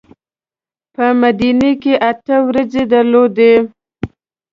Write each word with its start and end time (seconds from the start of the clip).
په 0.93 1.05
مدینه 1.21 1.69
کې 1.81 1.93
اته 2.09 2.35
ورځې 2.47 2.83
درلودې. 2.93 3.53